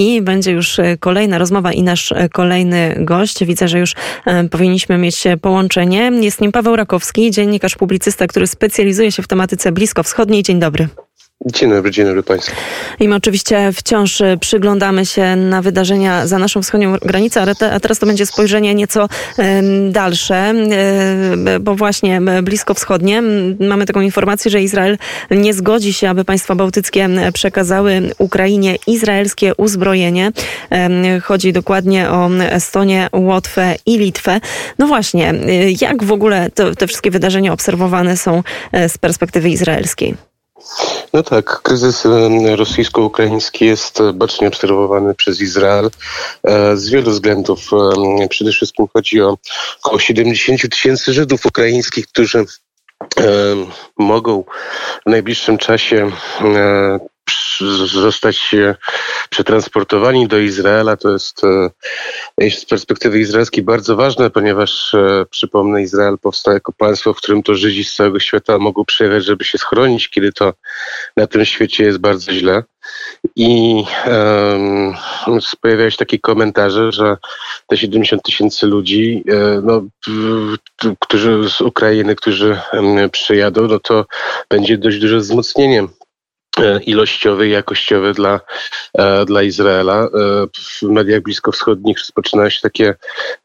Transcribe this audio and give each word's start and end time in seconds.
I 0.00 0.22
będzie 0.22 0.52
już 0.52 0.80
kolejna 1.00 1.38
rozmowa 1.38 1.72
i 1.72 1.82
nasz 1.82 2.14
kolejny 2.32 2.94
gość. 2.98 3.44
Widzę, 3.44 3.68
że 3.68 3.78
już 3.78 3.94
powinniśmy 4.50 4.98
mieć 4.98 5.24
połączenie. 5.42 6.10
Jest 6.20 6.40
nim 6.40 6.52
Paweł 6.52 6.76
Rakowski, 6.76 7.30
dziennikarz, 7.30 7.76
publicysta, 7.76 8.26
który 8.26 8.46
specjalizuje 8.46 9.12
się 9.12 9.22
w 9.22 9.28
tematyce 9.28 9.72
bliskowschodniej. 9.72 10.42
Dzień 10.42 10.60
dobry. 10.60 10.88
Dzień 11.46 11.70
dobry, 11.70 11.90
dzień 11.90 12.06
dobry 12.06 12.22
Państwu. 12.22 12.56
I 13.00 13.08
my 13.08 13.14
oczywiście 13.14 13.72
wciąż 13.72 14.22
przyglądamy 14.40 15.06
się 15.06 15.36
na 15.36 15.62
wydarzenia 15.62 16.26
za 16.26 16.38
naszą 16.38 16.62
wschodnią 16.62 16.96
granicą, 17.02 17.40
a 17.72 17.80
teraz 17.80 17.98
to 17.98 18.06
będzie 18.06 18.26
spojrzenie 18.26 18.74
nieco 18.74 19.08
dalsze, 19.90 20.54
bo 21.60 21.74
właśnie 21.74 22.20
blisko 22.42 22.74
wschodnie 22.74 23.22
mamy 23.60 23.86
taką 23.86 24.00
informację, 24.00 24.50
że 24.50 24.62
Izrael 24.62 24.98
nie 25.30 25.54
zgodzi 25.54 25.92
się, 25.92 26.10
aby 26.10 26.24
państwa 26.24 26.54
bałtyckie 26.54 27.08
przekazały 27.34 28.02
Ukrainie 28.18 28.76
izraelskie 28.86 29.54
uzbrojenie. 29.54 30.32
Chodzi 31.22 31.52
dokładnie 31.52 32.10
o 32.10 32.30
Estonię, 32.50 33.08
Łotwę 33.12 33.74
i 33.86 33.98
Litwę. 33.98 34.40
No 34.78 34.86
właśnie, 34.86 35.34
jak 35.80 36.04
w 36.04 36.12
ogóle 36.12 36.50
to, 36.50 36.74
te 36.74 36.86
wszystkie 36.86 37.10
wydarzenia 37.10 37.52
obserwowane 37.52 38.16
są 38.16 38.42
e, 38.72 38.88
z 38.88 38.98
perspektywy 38.98 39.50
izraelskiej? 39.50 40.14
No 41.12 41.22
tak, 41.22 41.62
kryzys 41.62 42.04
rosyjsko-ukraiński 42.56 43.64
jest 43.64 43.98
bacznie 44.14 44.48
obserwowany 44.48 45.14
przez 45.14 45.40
Izrael 45.40 45.90
e, 46.44 46.76
z 46.76 46.88
wielu 46.88 47.10
względów. 47.10 47.60
Przede 48.30 48.52
wszystkim 48.52 48.86
chodzi 48.92 49.22
o 49.22 49.38
około 49.82 49.98
70 49.98 50.70
tysięcy 50.70 51.12
Żydów 51.12 51.46
ukraińskich, 51.46 52.06
którzy 52.06 52.44
mogą 53.98 54.44
w 55.06 55.10
najbliższym 55.10 55.58
czasie 55.58 56.10
e, 56.40 57.00
zostać 57.86 58.54
przetransportowani 59.30 60.28
do 60.28 60.38
Izraela. 60.38 60.96
To 60.96 61.10
jest 61.10 61.42
e, 62.40 62.50
z 62.50 62.64
perspektywy 62.64 63.20
izraelskiej 63.20 63.64
bardzo 63.64 63.96
ważne, 63.96 64.30
ponieważ 64.30 64.94
e, 64.94 65.24
przypomnę, 65.30 65.82
Izrael 65.82 66.18
powstał 66.18 66.54
jako 66.54 66.72
państwo, 66.72 67.14
w 67.14 67.16
którym 67.16 67.42
to 67.42 67.54
Żydzi 67.54 67.84
z 67.84 67.94
całego 67.94 68.20
świata 68.20 68.58
mogą 68.58 68.84
przyjechać, 68.84 69.24
żeby 69.24 69.44
się 69.44 69.58
schronić, 69.58 70.08
kiedy 70.08 70.32
to 70.32 70.52
na 71.16 71.26
tym 71.26 71.44
świecie 71.44 71.84
jest 71.84 71.98
bardzo 71.98 72.32
źle. 72.32 72.62
I 73.36 73.84
um, 74.06 74.94
pojawiają 75.60 75.90
się 75.90 75.96
takie 75.96 76.18
komentarze, 76.18 76.92
że 76.92 77.16
te 77.66 77.76
70 77.76 78.22
tysięcy 78.22 78.66
ludzi, 78.66 79.24
e, 79.28 79.60
no, 79.62 79.82
którzy 80.98 81.48
z 81.48 81.60
Ukrainy, 81.60 82.16
którzy 82.16 82.60
przyjadą, 83.12 83.66
no 83.66 83.78
to 83.78 84.06
będzie 84.50 84.78
dość 84.78 84.98
duże 84.98 85.18
wzmocnienie 85.18 85.86
E, 85.99 85.99
ilościowe 86.86 87.48
i 87.48 87.50
jakościowe 87.50 88.12
dla, 88.12 88.40
e, 88.94 89.24
dla 89.24 89.42
Izraela. 89.42 90.04
E, 90.04 90.08
w 90.52 90.82
mediach 90.82 91.20
bliskowschodnich 91.20 91.98
rozpoczynają 91.98 92.50
się 92.50 92.60
takie 92.60 92.94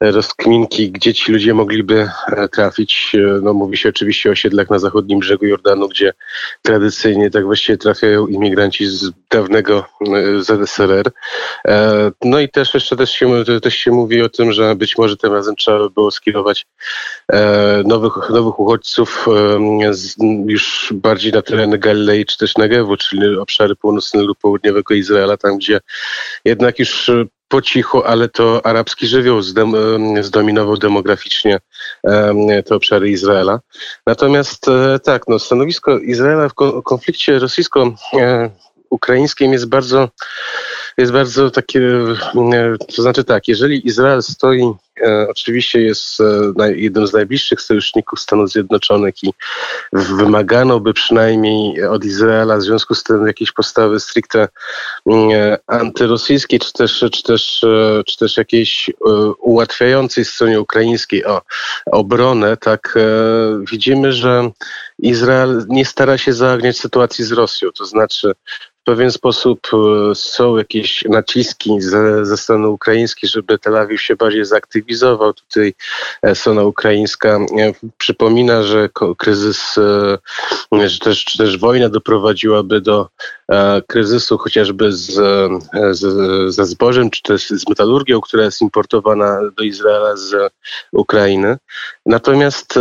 rozkminki, 0.01 0.91
gdzie 0.91 1.13
ci 1.13 1.31
ludzie 1.31 1.53
mogliby 1.53 2.09
trafić. 2.51 3.15
No, 3.41 3.53
mówi 3.53 3.77
się 3.77 3.89
oczywiście 3.89 4.29
o 4.29 4.31
osiedlach 4.31 4.69
na 4.69 4.79
zachodnim 4.79 5.19
brzegu 5.19 5.45
Jordanu, 5.45 5.89
gdzie 5.89 6.13
tradycyjnie 6.61 7.31
tak 7.31 7.45
właściwie 7.45 7.77
trafiają 7.77 8.27
imigranci 8.27 8.85
z 8.87 9.11
dawnego 9.31 9.85
ZSRR. 10.39 11.11
No 12.23 12.39
i 12.39 12.49
też 12.49 12.73
jeszcze 12.73 12.95
też 12.95 13.11
się, 13.11 13.43
też 13.61 13.75
się 13.75 13.91
mówi 13.91 14.21
o 14.21 14.29
tym, 14.29 14.51
że 14.51 14.75
być 14.75 14.97
może 14.97 15.17
tym 15.17 15.33
razem 15.33 15.55
trzeba 15.55 15.79
by 15.79 15.89
było 15.89 16.11
skierować 16.11 16.65
nowych, 17.85 18.29
nowych 18.29 18.59
uchodźców 18.59 19.25
już 20.45 20.93
bardziej 20.93 21.31
na 21.31 21.41
tereny 21.41 21.77
Galilei 21.77 22.25
czy 22.25 22.37
też 22.37 22.57
Negewu, 22.57 22.94
czyli 22.97 23.37
obszary 23.37 23.75
północnego 23.75 24.27
lub 24.27 24.39
południowego 24.39 24.93
Izraela, 24.93 25.37
tam 25.37 25.57
gdzie 25.57 25.79
jednak 26.45 26.79
już 26.79 27.09
e, 27.09 27.25
po 27.47 27.61
cichu, 27.61 28.03
ale 28.03 28.29
to 28.29 28.65
arabski 28.65 29.07
żywioł 29.07 29.39
zdem- 29.39 30.23
zdominował 30.23 30.77
demograficznie 30.77 31.59
te 32.65 32.75
obszary 32.75 33.09
Izraela. 33.09 33.59
Natomiast 34.07 34.67
e, 34.67 34.99
tak, 34.99 35.23
no, 35.27 35.39
stanowisko 35.39 35.99
Izraela 35.99 36.49
w 36.49 36.53
konflikcie 36.83 37.39
rosyjsko-ukraińskim 37.39 39.53
jest 39.53 39.69
bardzo 39.69 40.09
jest 40.97 41.11
bardzo 41.11 41.51
takie, 41.51 41.81
to 42.95 43.01
znaczy 43.01 43.23
tak, 43.23 43.47
jeżeli 43.47 43.87
Izrael 43.87 44.23
stoi 44.23 44.75
E, 45.01 45.27
oczywiście 45.29 45.81
jest 45.81 46.21
e, 46.59 46.77
jednym 46.77 47.07
z 47.07 47.13
najbliższych 47.13 47.61
sojuszników 47.61 48.19
Stanów 48.19 48.51
Zjednoczonych 48.51 49.23
i 49.23 49.33
wymagano 49.93 50.79
by 50.79 50.93
przynajmniej 50.93 51.83
od 51.83 52.05
Izraela 52.05 52.57
w 52.57 52.61
związku 52.61 52.95
z 52.95 53.03
tym 53.03 53.27
jakiejś 53.27 53.51
postawy 53.51 53.99
stricte 53.99 54.47
mm, 55.05 55.29
e, 55.31 55.57
antyrosyjskiej, 55.67 56.59
czy 56.59 56.73
też, 56.73 57.05
czy 57.11 57.23
też, 57.23 57.65
czy 58.05 58.17
też 58.17 58.37
jakiejś 58.37 58.89
ułatwiającej 59.39 60.25
stronie 60.25 60.61
ukraińskiej 60.61 61.25
o 61.25 61.41
obronę, 61.85 62.57
tak 62.57 62.95
widzimy, 63.71 64.13
że 64.13 64.51
Izrael 64.99 65.65
nie 65.69 65.85
stara 65.85 66.17
się 66.17 66.33
zaogniać 66.33 66.77
sytuacji 66.77 67.25
z 67.25 67.31
Rosją, 67.31 67.71
to 67.71 67.85
znaczy 67.85 68.31
pewien 68.85 69.11
sposób 69.11 69.67
są 70.13 70.57
jakieś 70.57 71.03
naciski 71.09 71.81
ze, 71.81 72.25
ze 72.25 72.37
strony 72.37 72.69
ukraińskiej, 72.69 73.29
żeby 73.29 73.59
Tel 73.59 73.77
Awiw 73.77 74.01
się 74.01 74.15
bardziej 74.15 74.45
zaaktywizował 74.45 74.85
aktywizował. 74.85 75.33
Tutaj 75.33 75.73
e, 76.21 76.35
strona 76.35 76.63
ukraińska 76.63 77.37
e, 77.37 77.73
przypomina, 77.97 78.63
że 78.63 78.89
kryzys, 79.17 79.77
e, 80.71 80.89
że 80.89 80.99
też, 80.99 81.25
czy 81.25 81.37
też 81.37 81.57
wojna 81.57 81.89
doprowadziłaby 81.89 82.81
do 82.81 83.09
kryzysu 83.87 84.37
chociażby 84.37 84.91
z, 84.91 85.13
z, 85.91 86.05
ze 86.53 86.65
zbożem, 86.65 87.09
czy 87.09 87.21
też 87.21 87.49
z 87.49 87.69
metalurgią, 87.69 88.21
która 88.21 88.43
jest 88.43 88.61
importowana 88.61 89.39
do 89.57 89.63
Izraela 89.63 90.15
z 90.17 90.53
Ukrainy. 90.91 91.57
Natomiast 92.05 92.79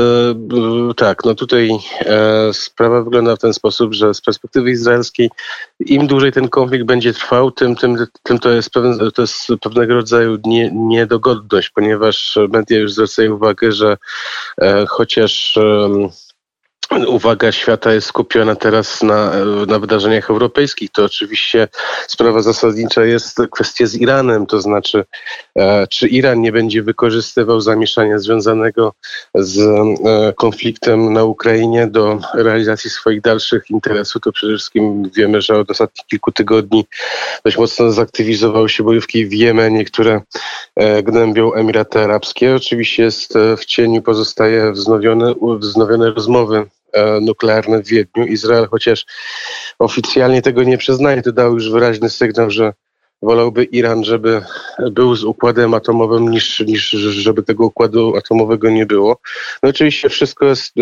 tak, 0.96 1.24
no 1.24 1.34
tutaj 1.34 1.70
sprawa 2.52 3.02
wygląda 3.02 3.36
w 3.36 3.38
ten 3.38 3.54
sposób, 3.54 3.94
że 3.94 4.14
z 4.14 4.20
perspektywy 4.20 4.70
izraelskiej 4.70 5.30
im 5.80 6.06
dłużej 6.06 6.32
ten 6.32 6.48
konflikt 6.48 6.84
będzie 6.84 7.12
trwał, 7.12 7.50
tym, 7.50 7.76
tym, 7.76 8.06
tym 8.22 8.38
to, 8.38 8.50
jest 8.50 8.70
pewien, 8.70 8.98
to 9.14 9.22
jest 9.22 9.48
pewnego 9.60 9.94
rodzaju 9.94 10.38
nie, 10.44 10.70
niedogodność, 10.72 11.70
ponieważ 11.70 12.38
media 12.52 12.78
już 12.78 12.92
zwracają 12.92 13.34
uwagę, 13.34 13.72
że 13.72 13.96
e, 14.60 14.86
chociaż 14.88 15.58
uwaga 17.02 17.52
świata 17.52 17.92
jest 17.92 18.06
skupiona 18.06 18.56
teraz 18.56 19.02
na, 19.02 19.32
na 19.66 19.78
wydarzeniach 19.78 20.30
europejskich, 20.30 20.90
to 20.90 21.04
oczywiście 21.04 21.68
sprawa 22.08 22.42
zasadnicza 22.42 23.04
jest 23.04 23.38
kwestia 23.50 23.86
z 23.86 23.94
Iranem, 23.94 24.46
to 24.46 24.60
znaczy 24.60 25.04
e, 25.56 25.86
czy 25.86 26.08
Iran 26.08 26.40
nie 26.40 26.52
będzie 26.52 26.82
wykorzystywał 26.82 27.60
zamieszania 27.60 28.18
związanego 28.18 28.92
z 29.34 29.58
e, 29.58 30.32
konfliktem 30.32 31.12
na 31.12 31.24
Ukrainie 31.24 31.86
do 31.86 32.18
realizacji 32.34 32.90
swoich 32.90 33.20
dalszych 33.20 33.70
interesów, 33.70 34.22
to 34.22 34.32
przede 34.32 34.52
wszystkim 34.52 35.10
wiemy, 35.16 35.42
że 35.42 35.58
od 35.58 35.70
ostatnich 35.70 36.06
kilku 36.06 36.32
tygodni 36.32 36.86
dość 37.44 37.58
mocno 37.58 37.92
zaktywizowały 37.92 38.68
się 38.68 38.84
bojówki 38.84 39.26
w 39.26 39.32
Jemenie, 39.32 39.84
które 39.84 40.20
e, 40.76 41.02
gnębią 41.02 41.52
Emiraty 41.52 42.00
Arabskie. 42.00 42.54
Oczywiście 42.54 43.02
jest 43.02 43.34
w 43.58 43.64
cieniu 43.64 44.02
pozostaje 44.02 44.72
wznowione, 44.72 45.34
wznowione 45.60 46.10
rozmowy 46.10 46.66
nuklearne 47.20 47.82
w 47.82 47.86
Wiedniu. 47.86 48.26
Izrael, 48.26 48.68
chociaż 48.70 49.06
oficjalnie 49.78 50.42
tego 50.42 50.62
nie 50.62 50.78
przyznaje, 50.78 51.22
to 51.22 51.32
dał 51.32 51.54
już 51.54 51.70
wyraźny 51.70 52.10
sygnał, 52.10 52.50
że 52.50 52.72
wolałby 53.24 53.64
Iran, 53.64 54.04
żeby 54.04 54.44
był 54.90 55.16
z 55.16 55.24
układem 55.24 55.74
atomowym, 55.74 56.30
niż, 56.30 56.60
niż 56.60 56.90
żeby 56.90 57.42
tego 57.42 57.66
układu 57.66 58.16
atomowego 58.16 58.70
nie 58.70 58.86
było. 58.86 59.20
No 59.62 59.68
oczywiście 59.68 60.08
wszystko 60.08 60.46
jest 60.46 60.72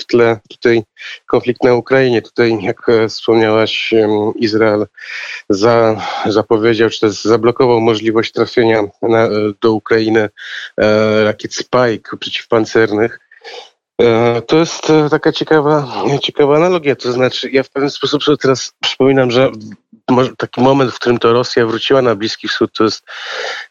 w 0.00 0.06
tle 0.06 0.40
tutaj 0.48 0.82
konflikt 1.26 1.62
na 1.64 1.74
Ukrainie. 1.74 2.22
Tutaj, 2.22 2.58
jak 2.62 2.88
e, 2.88 3.08
wspomniałaś, 3.08 3.94
Izrael 4.36 4.86
za, 5.48 6.02
zapowiedział, 6.26 6.90
czy 6.90 7.00
też 7.00 7.22
zablokował 7.22 7.80
możliwość 7.80 8.32
trafienia 8.32 8.82
na, 9.02 9.28
do 9.60 9.72
Ukrainy 9.72 10.28
e, 10.80 11.24
rakiet 11.24 11.54
Spike 11.54 12.16
przeciwpancernych. 12.20 13.20
E, 14.00 14.42
to 14.42 14.56
jest 14.56 14.90
e, 14.90 15.10
taka 15.10 15.32
ciekawa, 15.32 15.92
ciekawa 16.22 16.56
analogia. 16.56 16.96
To 16.96 17.12
znaczy, 17.12 17.50
ja 17.50 17.62
w 17.62 17.70
pewien 17.70 17.90
sposób 17.90 18.24
sobie 18.24 18.38
teraz 18.38 18.72
przypominam, 18.80 19.30
że 19.30 19.50
taki 20.36 20.60
moment, 20.60 20.92
w 20.92 20.98
którym 20.98 21.18
to 21.18 21.32
Rosja 21.32 21.66
wróciła 21.66 22.02
na 22.02 22.14
Bliski 22.14 22.48
Wschód, 22.48 22.72
to 22.72 22.84
jest 22.84 23.04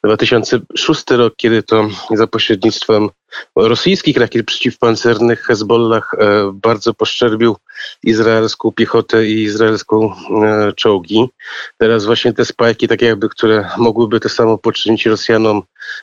2006 0.04 1.04
rok, 1.12 1.34
kiedy 1.38 1.64
to 1.64 1.88
za 2.12 2.28
pośrednictwem 2.28 3.10
rosyjskich 3.56 4.18
rakiet 4.18 4.46
przeciwpancernych 4.46 5.44
Hezbollah 5.44 6.14
e, 6.14 6.52
bardzo 6.54 6.94
poszczerbił 6.94 7.56
izraelską 8.04 8.72
piechotę 8.72 9.26
i 9.26 9.44
izraelską 9.44 10.14
e, 10.44 10.74
czołgi. 10.74 11.30
Teraz 11.78 12.06
właśnie 12.06 12.34
te 12.34 12.46
spajki, 12.46 12.88
takie 12.88 13.06
jakby, 13.06 13.30
które 13.30 13.70
mogłyby 13.78 14.20
to 14.20 14.30
samo 14.30 14.58
poczynić 14.58 15.06
Rosjanom, 15.06 15.62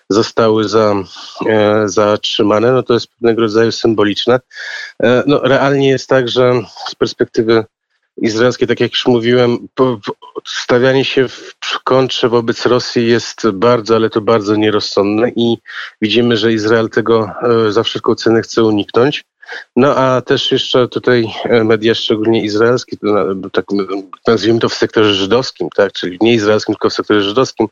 zostały 0.08 0.68
za, 0.68 0.94
e, 1.46 1.88
zatrzymane. 1.88 2.72
No 2.72 2.82
to 2.82 2.94
jest 2.94 3.06
pewnego 3.06 3.40
rodzaju 3.40 3.72
symboliczne. 3.72 4.40
No 5.26 5.40
realnie 5.42 5.88
jest 5.88 6.08
tak, 6.08 6.28
że 6.28 6.52
z 6.88 6.94
perspektywy 6.94 7.64
izraelskie, 8.16 8.66
tak 8.66 8.80
jak 8.80 8.90
już 8.90 9.06
mówiłem, 9.06 9.68
stawianie 10.46 11.04
się 11.04 11.28
w 11.28 11.54
kontrze 11.84 12.28
wobec 12.28 12.66
Rosji 12.66 13.06
jest 13.06 13.50
bardzo, 13.50 13.96
ale 13.96 14.10
to 14.10 14.20
bardzo 14.20 14.56
nierozsądne 14.56 15.30
i 15.36 15.58
widzimy, 16.02 16.36
że 16.36 16.52
Izrael 16.52 16.90
tego 16.90 17.30
e, 17.42 17.72
za 17.72 17.82
wszelką 17.82 18.14
cenę 18.14 18.42
chce 18.42 18.64
uniknąć. 18.64 19.24
No 19.76 19.96
a 19.96 20.20
też 20.20 20.52
jeszcze 20.52 20.88
tutaj 20.88 21.26
e, 21.44 21.64
media, 21.64 21.94
szczególnie 21.94 22.44
izraelskie, 22.44 22.96
tak 23.52 23.64
nazwijmy 24.26 24.60
to 24.60 24.68
w 24.68 24.74
sektorze 24.74 25.14
żydowskim, 25.14 25.68
tak, 25.76 25.92
czyli 25.92 26.18
nie 26.20 26.34
izraelskim, 26.34 26.74
tylko 26.74 26.90
w 26.90 26.92
sektorze 26.92 27.22
żydowskim, 27.22 27.68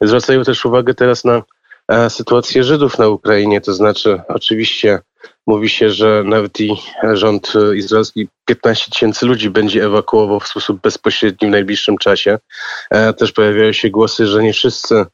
zwracają 0.00 0.44
też 0.44 0.64
uwagę 0.64 0.94
teraz 0.94 1.24
na 1.24 1.42
e, 1.88 2.10
sytuację 2.10 2.64
Żydów 2.64 2.98
na 2.98 3.08
Ukrainie, 3.08 3.60
to 3.60 3.74
znaczy 3.74 4.20
oczywiście 4.28 4.98
Mówi 5.46 5.68
się, 5.68 5.90
że 5.90 6.22
nawet 6.24 6.60
i 6.60 6.76
rząd 7.12 7.52
izraelski 7.74 8.28
15 8.46 8.90
tysięcy 8.90 9.26
ludzi 9.26 9.50
będzie 9.50 9.84
ewakuował 9.84 10.40
w 10.40 10.48
sposób 10.48 10.80
bezpośredni 10.80 11.48
w 11.48 11.50
najbliższym 11.50 11.98
czasie. 11.98 12.38
E, 12.90 13.12
też 13.12 13.32
pojawiają 13.32 13.72
się 13.72 13.90
głosy, 13.90 14.26
że 14.26 14.42
nie 14.42 14.52
wszyscy 14.52 15.04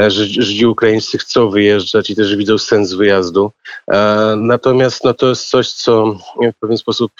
e, 0.00 0.10
Żydzi 0.10 0.66
ukraińscy 0.66 1.18
chcą 1.18 1.50
wyjeżdżać 1.50 2.10
i 2.10 2.16
też 2.16 2.36
widzą 2.36 2.58
sens 2.58 2.92
wyjazdu. 2.92 3.52
E, 3.92 4.34
natomiast 4.36 5.04
no, 5.04 5.14
to 5.14 5.28
jest 5.28 5.48
coś, 5.48 5.72
co 5.72 6.18
w 6.36 6.60
pewien 6.60 6.78
sposób 6.78 7.12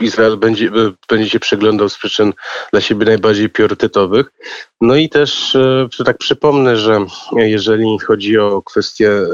Izrael 0.00 0.36
będzie, 0.36 0.70
będzie 1.08 1.30
się 1.30 1.40
przeglądał 1.40 1.88
z 1.88 1.98
przyczyn 1.98 2.32
dla 2.72 2.80
siebie 2.80 3.06
najbardziej 3.06 3.48
priorytetowych. 3.48 4.32
No 4.84 4.96
i 4.96 5.08
też 5.08 5.56
e, 5.56 6.04
tak 6.04 6.18
przypomnę, 6.18 6.76
że 6.76 6.98
jeżeli 7.36 7.98
chodzi 7.98 8.38
o 8.38 8.62
kwestię 8.62 9.10
e, 9.10 9.26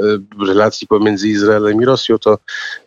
relacji 0.47 0.87
pomiędzy 0.87 1.27
Izraelem 1.27 1.81
i 1.81 1.85
Rosją, 1.85 2.17
to 2.17 2.37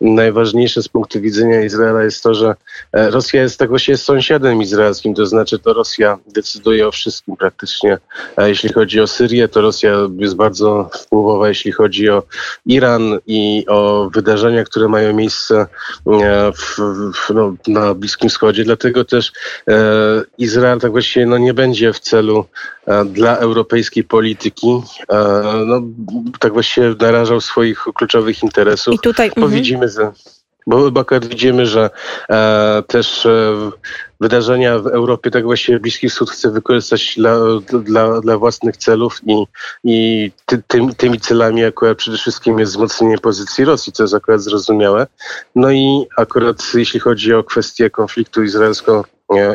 najważniejsze 0.01 0.83
z 0.83 0.87
punktu 0.87 1.21
widzenia 1.21 1.61
Izraela 1.61 2.03
jest 2.03 2.23
to, 2.23 2.33
że 2.33 2.55
e, 2.93 3.09
Rosja 3.09 3.41
jest 3.41 3.59
tak 3.59 3.69
właściwie 3.69 3.97
sąsiadem 3.97 4.61
izraelskim, 4.61 5.13
to 5.13 5.25
znaczy 5.25 5.59
to 5.59 5.73
Rosja 5.73 6.17
decyduje 6.27 6.87
o 6.87 6.91
wszystkim 6.91 7.35
praktycznie. 7.35 7.97
A 8.35 8.47
jeśli 8.47 8.73
chodzi 8.73 9.01
o 9.01 9.07
Syrię, 9.07 9.47
to 9.47 9.61
Rosja 9.61 9.97
jest 10.17 10.35
bardzo 10.35 10.89
wpływowa, 10.93 11.47
jeśli 11.47 11.71
chodzi 11.71 12.09
o 12.09 12.23
Iran 12.65 13.19
i 13.27 13.65
o 13.67 14.09
wydarzenia, 14.13 14.63
które 14.63 14.87
mają 14.87 15.13
miejsce 15.13 15.67
w, 16.55 16.79
w, 17.15 17.33
no, 17.33 17.55
na 17.67 17.93
Bliskim 17.93 18.29
Wschodzie. 18.29 18.63
Dlatego 18.63 19.05
też 19.05 19.31
Izrael 20.37 20.79
tak 20.79 20.91
właściwie 20.91 21.25
no, 21.25 21.37
nie 21.37 21.53
będzie 21.53 21.93
w 21.93 21.99
celu 21.99 22.35
E, 22.35 22.54
dla 23.05 23.37
europejskiej 23.37 24.03
polityki, 24.03 24.81
e, 25.11 25.43
no, 25.65 25.81
tak 26.39 26.53
właściwie 26.53 26.95
narażał 26.99 27.41
swoich 27.41 27.79
kluczowych 27.95 28.43
interesów. 28.43 28.93
I 28.93 28.99
tutaj, 28.99 29.29
bo 29.29 29.41
mhm. 29.41 29.53
widzimy, 29.53 29.89
że 29.89 30.11
bo 30.67 31.01
akurat 31.01 31.25
widzimy, 31.25 31.65
że 31.65 31.89
e, 32.29 32.83
też 32.87 33.25
e, 33.25 33.71
wydarzenia 34.19 34.79
w 34.79 34.87
Europie, 34.87 35.31
tak 35.31 35.43
właściwie 35.43 35.79
Bliski 35.79 36.09
Wschód 36.09 36.31
chce 36.31 36.51
wykorzystać 36.51 37.15
dla, 37.17 37.37
dla, 37.83 38.21
dla 38.21 38.37
własnych 38.37 38.77
celów 38.77 39.21
i, 39.25 39.45
i 39.83 40.31
ty, 40.45 40.63
tymi, 40.67 40.95
tymi 40.95 41.19
celami 41.19 41.63
akurat 41.63 41.97
przede 41.97 42.17
wszystkim 42.17 42.59
jest 42.59 42.71
wzmocnienie 42.71 43.17
pozycji 43.17 43.65
Rosji, 43.65 43.93
co 43.93 44.03
jest 44.03 44.13
akurat 44.13 44.41
zrozumiałe. 44.41 45.07
No 45.55 45.71
i 45.71 46.05
akurat 46.17 46.63
jeśli 46.73 46.99
chodzi 46.99 47.33
o 47.33 47.43
kwestię 47.43 47.89
konfliktu 47.89 48.43
izraelsko 48.43 49.05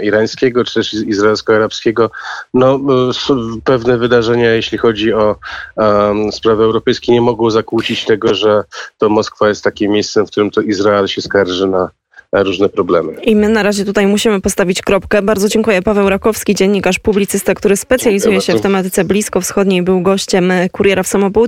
irańskiego 0.03 0.65
czy 0.65 0.75
też 0.75 0.95
izraelsko-arabskiego, 0.95 2.11
no, 2.55 2.75
e, 2.75 3.61
pewne 3.65 3.99
wydarzenia, 3.99 4.51
jeśli 4.51 4.79
chodzi 4.79 5.13
o 5.13 5.37
um, 5.77 6.33
sprawy 6.33 6.65
europejskie, 6.65 7.13
nie 7.13 7.21
mogą 7.21 7.51
zakłócić 7.51 8.05
tego, 8.05 8.35
że 8.35 8.65
to 8.99 9.09
Moskwa 9.09 9.49
jest 9.49 9.65
takim 9.65 9.93
miejscem, 9.93 10.27
w 10.27 10.31
którym 10.31 10.51
to 10.51 10.61
Izrael 10.61 11.07
się 11.07 11.23
skarży 11.23 11.67
na 11.67 11.91
różne 12.33 12.69
problemy. 12.69 13.13
I 13.13 13.37
my 13.37 13.49
na 13.49 13.63
razie 13.63 13.85
tutaj 13.85 14.07
musimy 14.07 14.41
postawić 14.41 14.83
kropkę. 14.83 15.23
Bardzo 15.23 15.49
dziękuję. 15.49 15.83
Paweł 15.83 16.09
Rakowski, 16.09 16.55
dziennikarz, 16.55 16.99
publicysta, 16.99 17.55
który 17.55 17.77
specjalizuje 17.77 18.41
się 18.41 18.55
w 18.55 18.61
tematyce 18.61 19.05
bliskowschodniej, 19.05 19.83
był 19.83 20.01
gościem 20.03 20.53
Kuriera 20.73 21.03
w 21.03 21.07
Samopołudniu. 21.07 21.31